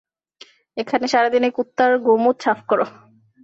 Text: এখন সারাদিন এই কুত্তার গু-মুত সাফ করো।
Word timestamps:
এখন 0.77 1.01
সারাদিন 1.05 1.43
এই 1.43 1.53
কুত্তার 1.55 1.91
গু-মুত 1.99 2.37
সাফ 2.41 2.59
করো। 2.67 2.85